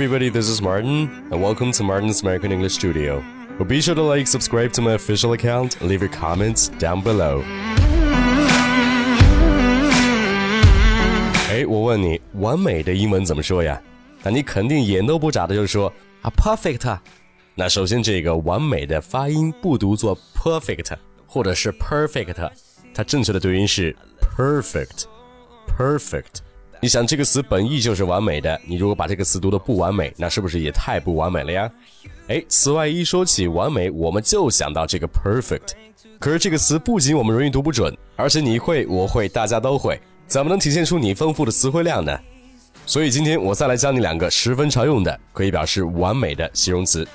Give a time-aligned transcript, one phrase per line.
[0.00, 3.22] everybody, this is Martin, and welcome to Martin's American English Studio.
[3.58, 7.02] Well, be sure to like, subscribe to my official account, and leave your comments down
[7.02, 7.42] below.
[11.50, 13.80] 哎，我问你，完美的英文怎么说呀？
[14.22, 16.98] 那你肯定眼都不眨的就说啊，perfect。
[17.54, 22.50] 那首先这个完美的发音不读作 perfect，或者是 perfect，
[22.94, 26.40] 它正确的读音是 perfect，perfect。
[26.83, 31.71] 你想这个词本意就是完美的，你如果把这个词读的不完美，那是不是也太不完美了呀？
[32.27, 35.73] 哎，此外一说起完美，我们就想到这个 perfect。
[36.17, 42.19] 可是这个词不仅我们容易读不准，而且你会，我会，大家都会，怎么能体现出你丰富的词汇量呢？
[42.87, 47.07] 所以今天我再来教你两个十分常用的可以表示完美的形容词。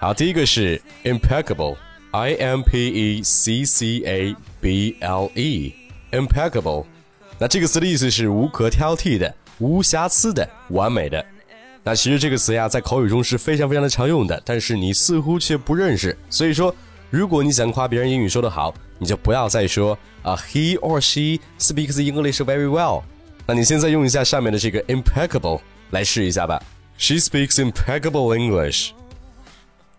[0.00, 6.86] 好，第一个是 impeccable，i m p e c c a b l e，impeccable。
[7.42, 11.26] 那这个词的意思是无可挑剔的、无瑕疵的、完美的。
[11.82, 16.16] 那其实这个词呀，在口语中是非常非常的常用的，但是你似乎却不认识。
[16.30, 16.72] 所以说，
[17.10, 23.02] 如果你想夸别人英语说得好，你就不要再说啊，he or she speaks English very well。
[23.44, 26.62] 那你现在用一下上面的这个 impeccable 来试一下吧。
[26.96, 28.90] She speaks impeccable English.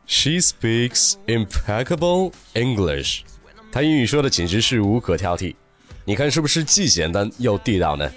[0.07, 3.23] She speaks impeccable English.
[3.69, 5.55] 她英语说的简直是无可挑剔。
[6.04, 8.10] 你看是不是既简单又地道呢？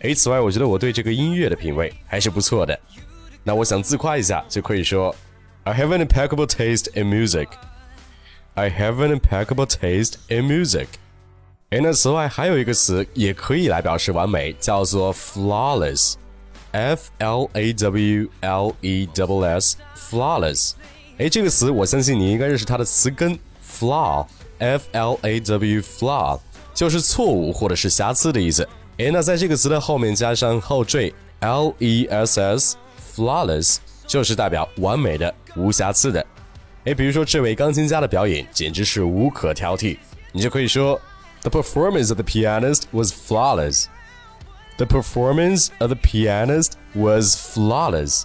[0.00, 2.78] 诶，此外，我觉得我对这个音乐的品味还是不错的。
[3.42, 5.14] 那我想自夸一下，就可以说，
[5.64, 7.48] I have an impeccable taste in music.
[8.54, 10.86] I have an impeccable taste in music.
[11.70, 16.14] 诶，那此外还有一个词也可以来表示完美，叫做 flawless.
[16.72, 20.72] F L A W L E W S flawless。
[21.18, 24.26] 诶，这个词我相信你应该认识它的词根 flaw.
[24.58, 26.40] F L A W flaw。
[26.73, 28.67] 就是错误或者是瑕疵的意思。
[28.97, 36.25] 诶，那在这个词的后面加上后缀 l e s s，flawless 就是代表完美的、无瑕疵的。
[36.85, 39.97] 诶，比如说这位钢琴家的表演简直是无可挑剔，
[40.31, 40.99] 你就可以说
[41.41, 43.85] The performance of the pianist was flawless.
[44.77, 48.23] The performance of the pianist was flawless.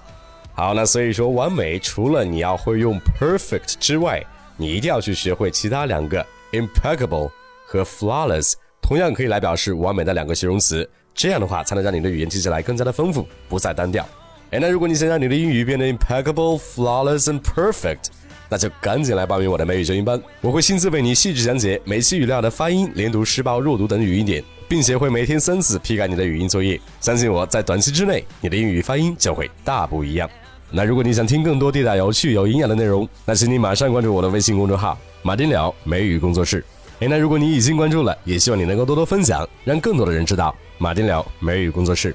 [0.55, 4.25] 好，那所以说完美，除了你要会用 perfect 之外，
[4.57, 7.31] 你一定要去学会其他两个 impeccable。
[7.65, 14.07] 和 flawless 同样可以来表示完美的两个形容词，这样的话才能让你的语言听起来更加的丰富，不再单调。
[14.51, 18.09] 哎，那如果你想让你的英语变得 impeccable, flawless and perfect，
[18.49, 26.79] 那就赶紧来报名我的美语纠音班，我会亲自为你细致讲解每期语料的发音、连读、失爆、弱读等语音点，并且会每天三次批改你的语音作业。
[27.01, 30.29] 相信我在短期之内，你的英语发音就会大不一样。
[30.71, 36.63] 那如果你想听更多地道、有趣、有营养的内容，那请你马上关注我的微信公众号“马丁聊美语工作室”。
[37.01, 42.15] 哎，那如果你已经关注了，也希望你能够多多分享，让更多的人知道马丁聊美语工作室。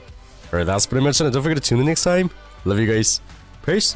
[0.52, 1.36] Alright, that's pretty much it.
[1.36, 2.30] Don't forget to tune in next time.
[2.66, 3.20] Love you guys.
[3.66, 3.94] Peace.